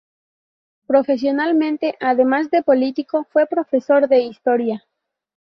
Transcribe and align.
Profesionalmente, 0.87 1.95
además 1.99 2.49
de 2.49 2.63
político, 2.63 3.27
fue 3.31 3.45
profesor 3.45 4.07
de 4.07 4.21
Historia. 4.23 4.83